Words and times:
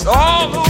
It's 0.00 0.06
all 0.06 0.56
over 0.56 0.69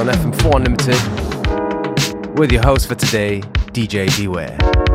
on 0.00 0.06
FM4 0.06 0.56
Unlimited 0.56 2.38
with 2.38 2.50
your 2.50 2.62
host 2.62 2.88
for 2.88 2.94
today, 2.94 3.42
DJ 3.74 4.08
Beware. 4.16 4.89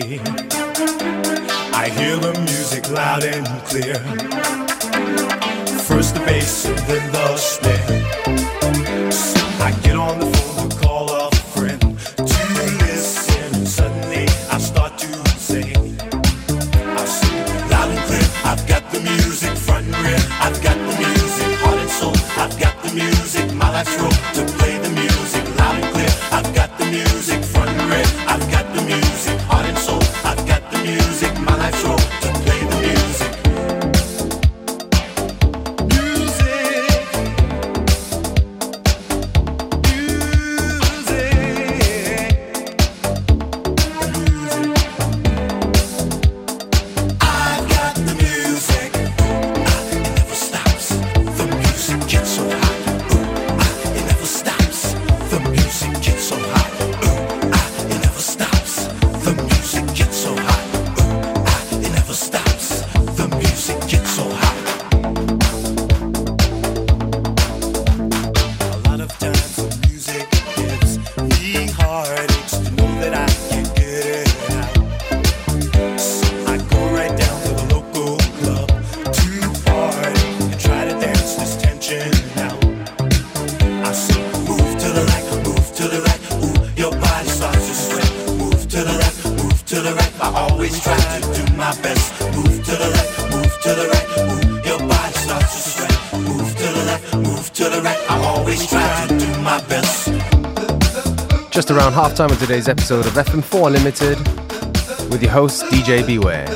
I 0.00 1.88
hear 1.88 2.16
the 2.18 2.32
music 2.40 2.88
loud 2.88 3.24
and 3.24 3.44
clear. 3.64 4.37
Just 101.58 101.72
around 101.72 101.92
halftime 101.92 102.30
of 102.30 102.38
today's 102.38 102.68
episode 102.68 103.04
of 103.04 103.14
FM4 103.14 103.66
Unlimited 103.66 104.16
with 105.10 105.20
your 105.20 105.32
host, 105.32 105.64
DJ 105.64 106.06
Beware. 106.06 106.46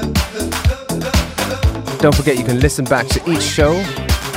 Don't 1.98 2.14
forget 2.14 2.38
you 2.38 2.44
can 2.44 2.60
listen 2.60 2.84
back 2.84 3.08
to 3.08 3.20
each 3.28 3.42
show 3.42 3.72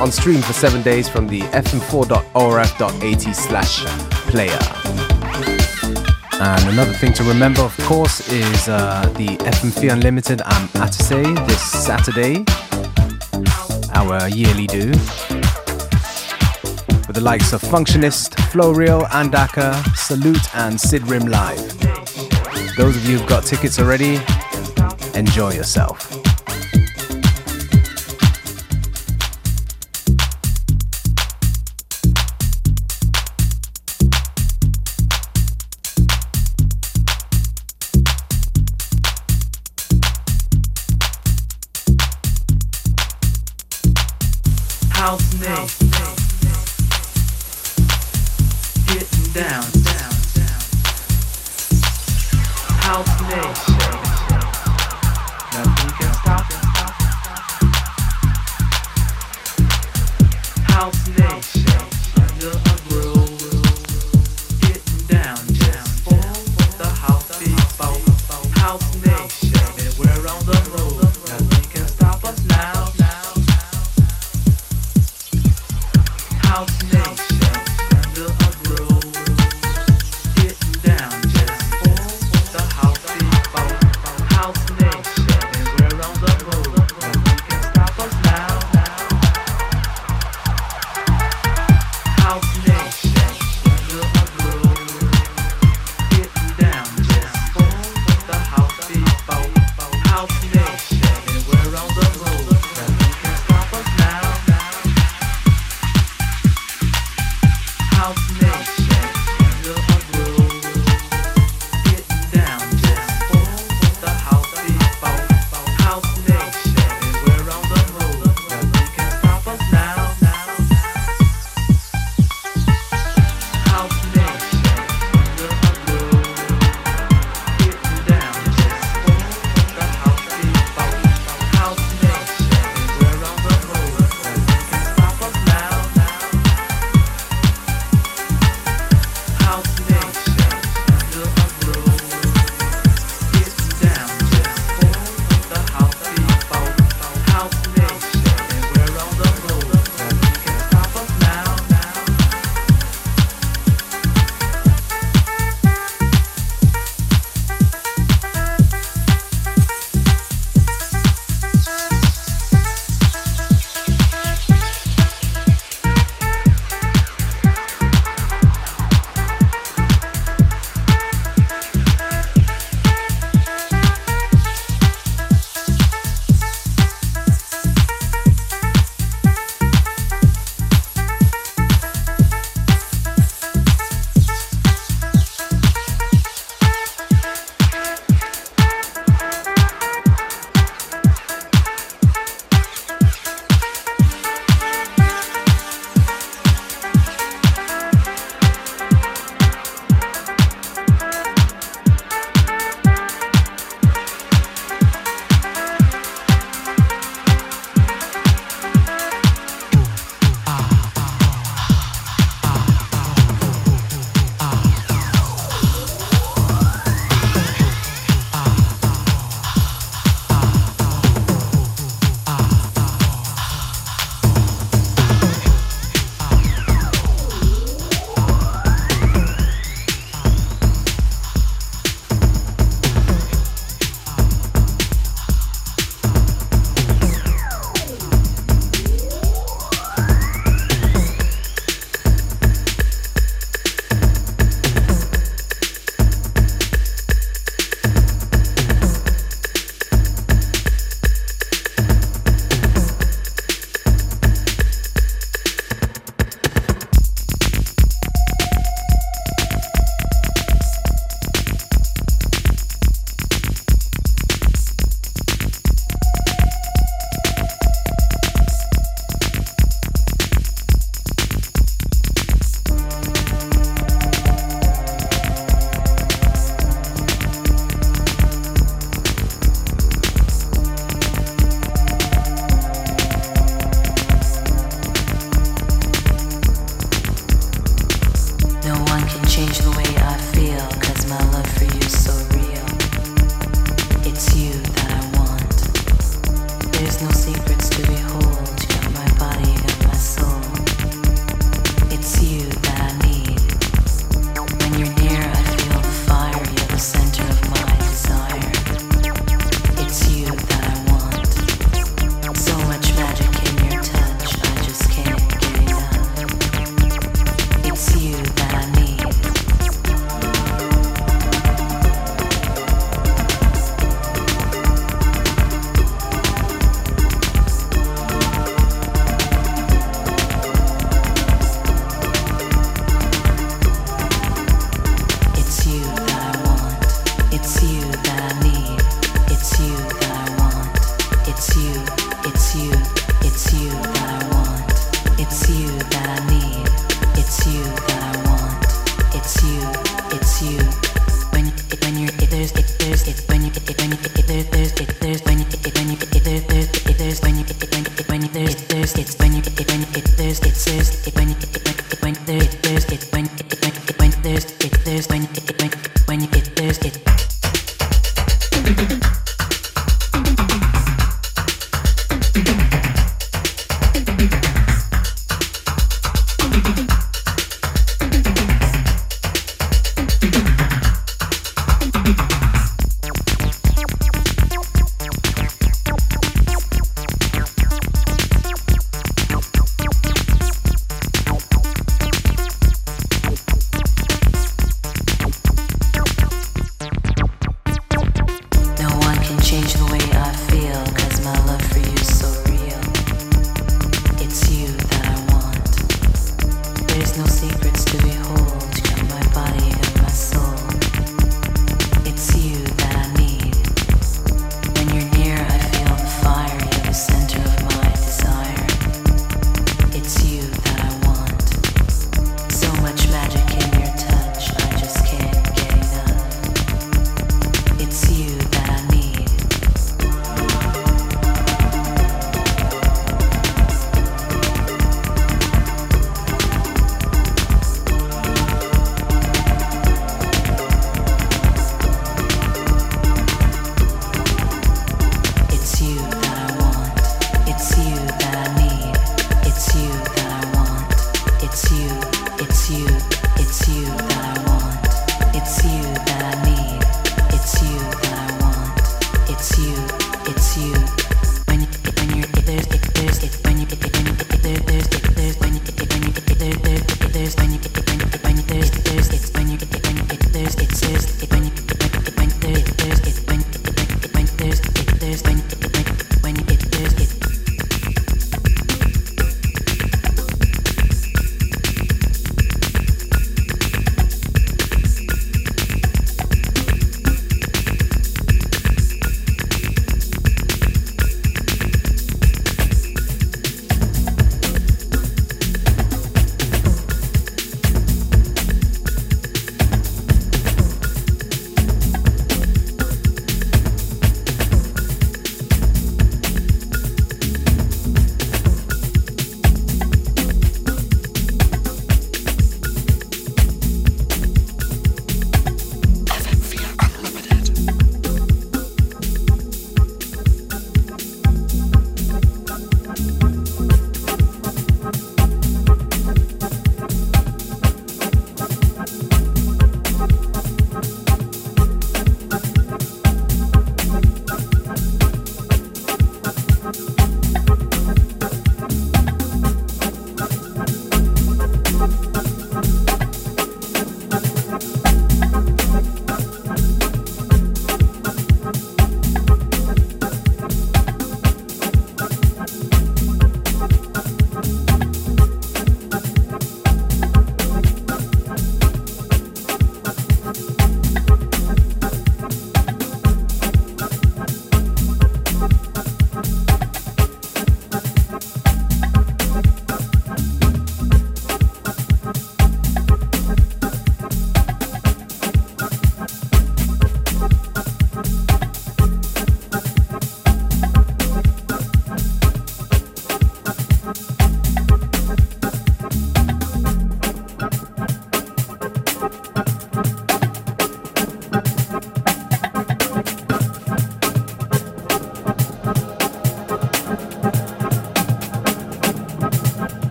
on 0.00 0.12
stream 0.12 0.40
for 0.40 0.52
seven 0.52 0.80
days 0.80 1.08
from 1.08 1.26
the 1.26 1.40
fm4.orf.at 1.40 3.34
slash 3.34 3.84
player. 4.30 4.56
And 6.40 6.68
another 6.68 6.92
thing 6.92 7.12
to 7.14 7.24
remember, 7.24 7.62
of 7.62 7.76
course, 7.78 8.30
is 8.30 8.68
uh, 8.68 9.12
the 9.16 9.38
FM4 9.38 9.94
Unlimited 9.94 10.42
I'm 10.42 10.66
at 10.80 10.92
Atase 10.92 11.44
this 11.48 11.60
Saturday, 11.60 12.44
our 13.96 14.28
yearly 14.28 14.68
do 14.68 14.92
with 17.12 17.22
the 17.22 17.24
likes 17.24 17.52
of 17.52 17.60
Functionist, 17.60 18.36
Flowreal, 18.50 19.06
Andaka, 19.08 19.74
Salute, 19.94 20.54
and 20.56 20.80
Sid 20.80 21.06
Rim 21.08 21.26
Live. 21.26 21.78
Those 22.76 22.96
of 22.96 23.06
you 23.06 23.18
who've 23.18 23.28
got 23.28 23.44
tickets 23.44 23.78
already, 23.78 24.18
enjoy 25.14 25.52
yourself. 25.52 26.11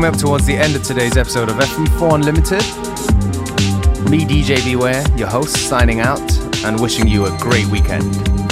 Coming 0.00 0.14
up 0.14 0.18
towards 0.18 0.46
the 0.46 0.56
end 0.56 0.74
of 0.74 0.82
today's 0.82 1.18
episode 1.18 1.50
of 1.50 1.56
FM4 1.56 2.14
Unlimited. 2.14 2.62
Me, 4.10 4.24
DJ 4.24 4.64
Beware, 4.64 5.04
your 5.14 5.28
host, 5.28 5.68
signing 5.68 6.00
out 6.00 6.38
and 6.64 6.80
wishing 6.80 7.06
you 7.06 7.26
a 7.26 7.38
great 7.38 7.66
weekend. 7.66 8.49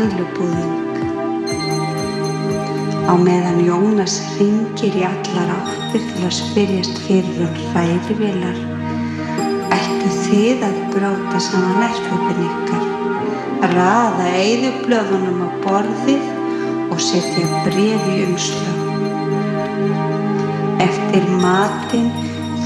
Royal 0.00 0.08
Vanillubúðing. 0.08 0.76
Á 3.04 3.14
meðan 3.20 3.60
Jónas 3.66 4.20
ringir 4.38 4.96
í 4.96 5.02
allar 5.04 5.50
áttir 5.52 6.00
til 6.00 6.24
að 6.24 6.36
spyrjast 6.38 7.00
fyrir 7.04 7.42
um 7.44 7.58
hrærivélar, 7.72 8.58
ættu 9.76 10.12
þið 10.24 10.64
að 10.68 10.78
bróta 10.94 11.42
saman 11.44 11.84
erflöpin 11.88 12.40
ykkar, 12.46 12.86
raða 13.74 14.30
eyðublöðunum 14.40 15.44
á 15.44 15.48
borðið 15.66 16.24
og 16.88 17.04
setja 17.10 17.62
bref 17.66 18.10
í 18.14 18.18
umslag. 18.24 18.78
Eftir 20.86 21.28
matinn 21.44 22.12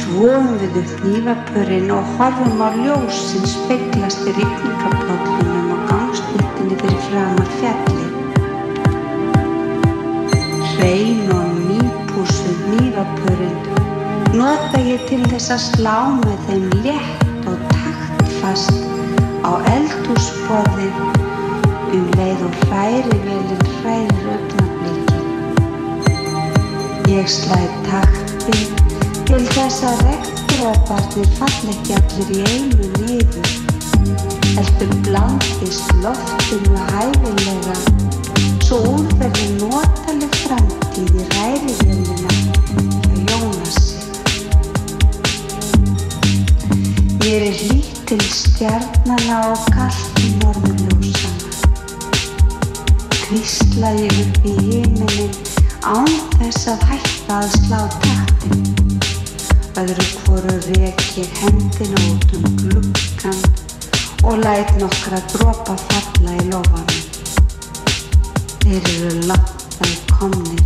þvóum 0.05 0.55
við 0.63 0.83
upp 0.85 1.07
nývapurinn 1.09 1.95
og 1.99 2.17
horfum 2.19 2.63
á 2.63 2.71
ljós 2.79 3.25
sem 3.33 3.49
speglast 3.57 4.23
í 4.23 4.39
fyrir 4.39 5.34
framar 7.15 7.51
fjallið. 7.61 8.15
Hrein 10.73 11.29
og 11.31 11.51
nýpúsuð 11.69 12.63
nývapurinn 12.73 13.61
nota 14.35 14.81
ég 14.83 15.05
til 15.07 15.21
þess 15.31 15.53
að 15.55 15.61
slá 15.69 15.99
með 16.17 16.41
þeim 16.49 16.65
létt 16.83 17.47
og 17.53 17.61
taktfast 17.71 18.81
á 19.47 19.53
eldhúsborðið 19.77 20.97
um 21.95 22.09
leið 22.19 22.43
og 22.49 22.59
hrærivelin 22.65 23.63
hrærir 23.77 24.27
augnablikin. 24.35 25.27
Ég 27.15 27.31
slæði 27.31 27.79
takti 27.93 28.59
til 29.29 29.45
þess 29.53 29.87
að 29.93 30.03
regndróparnir 30.09 31.31
fall 31.39 31.77
ekki 31.77 32.01
allir 32.01 32.35
í 32.41 32.43
einu 32.57 32.91
niður 33.05 33.64
heldur 34.53 34.97
blandist 35.09 35.95
loftinu 36.05 36.77
hæfilega 36.93 37.79
svo 38.65 38.79
úr 38.97 39.11
verði 39.21 39.47
notaleg 39.61 40.37
framtíð 40.43 41.19
í 41.21 41.25
ræðivélina 41.35 42.33
hjá 43.05 43.19
Jónasi. 43.29 43.99
Mér 47.21 47.45
er 47.51 47.59
hlýtt 47.61 48.01
til 48.09 48.25
stjarnana 48.35 49.41
og 49.53 49.67
kallt 49.77 50.23
í 50.25 50.31
norðurljósana. 50.41 51.53
Hvísla 53.21 53.93
ég 54.01 54.17
upp 54.25 54.49
í 54.49 54.57
himinin 54.63 55.37
án 55.85 56.11
þess 56.39 56.73
að 56.73 56.89
hætta 56.91 57.43
að 57.43 57.59
slá 57.61 57.81
taktin. 58.01 58.67
Öðru 59.85 60.09
hvoru 60.25 60.59
rek 60.73 61.07
ég 61.21 61.39
hendina 61.43 62.09
út 62.09 62.37
um 62.41 62.51
gluggan 62.65 63.39
og 64.25 64.39
læt 64.39 64.71
nokkra 64.81 65.19
dropa 65.33 65.75
falla 65.89 66.33
í 66.41 66.45
lofanum. 66.49 67.03
Þeir 68.65 68.89
eru 68.95 69.11
langt 69.29 69.77
að 69.85 69.95
komnir. 70.13 70.63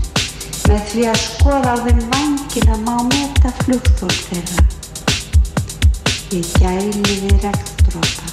Með 0.69 0.85
því 0.93 1.07
að 1.11 1.19
skoða 1.25 1.75
á 1.75 1.77
þeim 1.87 2.01
vangina 2.13 2.77
má 2.85 2.97
meta 3.09 3.51
flugþól 3.65 4.15
þeirra. 4.29 4.67
Ég 6.37 6.47
gæli 6.61 7.17
við 7.25 7.35
regndrópana. 7.43 8.29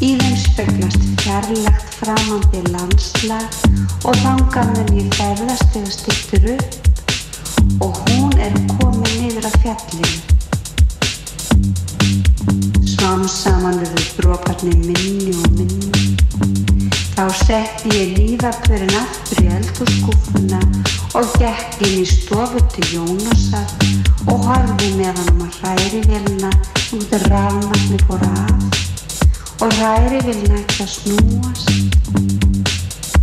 Í 0.00 0.10
þeim 0.16 0.36
speglast 0.46 1.04
fjarlægt 1.20 1.94
framandi 2.00 2.64
landslag 2.70 3.60
og 4.08 4.16
þangað 4.24 4.72
mun 4.72 4.92
ég 4.96 5.12
ferðast 5.18 5.68
þegar 5.74 5.94
styrtur 5.98 6.50
upp 6.56 6.72
og 7.84 8.04
hún 8.08 8.32
er 8.40 8.56
komin 8.78 9.16
niður 9.20 9.50
af 9.50 9.56
fjallinu. 9.60 10.30
Smám 13.10 13.26
saman 13.26 13.78
verður 13.82 14.04
droparnir 14.22 14.76
minni 14.86 15.32
og 15.34 15.46
minni. 15.58 16.12
Þá 17.16 17.24
setti 17.34 17.90
ég 17.90 18.12
lífapörin 18.14 18.94
aftur 19.00 19.40
í 19.42 19.48
eldhússkúfuna 19.50 20.60
og 21.18 21.34
gekk 21.42 21.82
inn 21.88 22.04
í 22.04 22.06
stofu 22.06 22.62
til 22.70 22.86
Jónasar 22.92 23.66
og 24.30 24.46
horfði 24.46 24.92
meðan 25.00 25.26
um 25.34 25.42
að 25.48 25.58
hræri 25.58 26.04
vélina 26.06 26.54
út 27.00 27.18
af 27.18 27.26
rafmagni 27.34 27.98
fór 28.06 28.22
af 28.30 28.78
og 29.58 29.74
hræri 29.80 30.22
vélina 30.28 30.62
ekki 30.62 30.86
að 30.86 30.94
snúast. 30.94 31.66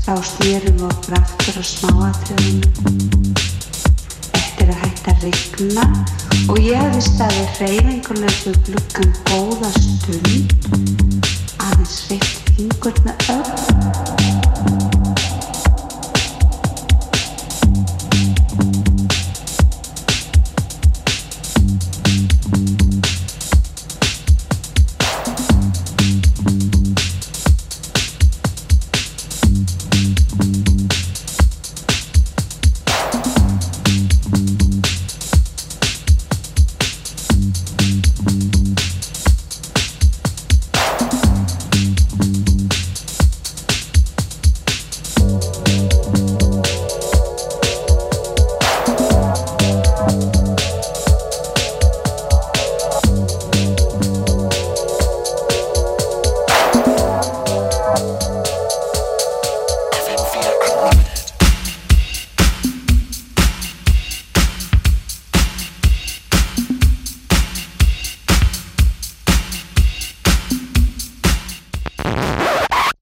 Þá 0.03 0.19
snýrum 0.35 0.81
við 0.83 0.89
okkur 0.91 1.21
aftur 1.23 1.63
á 1.63 1.65
smáatriðinu. 1.71 3.46
Eftir 5.07 5.15
að 5.15 5.21
rigna 5.23 5.83
og 6.51 6.57
ég 6.59 6.81
hefði 6.81 7.03
staðið 7.05 7.53
hreyfingulegs 7.59 8.41
við 8.47 8.57
gluggan 8.67 9.13
góða 9.29 9.71
stund 9.77 10.57
aðeins 11.63 11.97
reitt 12.11 12.53
fingur 12.57 13.03
með 13.07 13.29
öll 13.37 14.16